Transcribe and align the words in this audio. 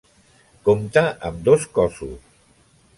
Compta 0.69 1.05
amb 1.31 1.47
dos 1.51 1.69
cossos. 1.79 2.21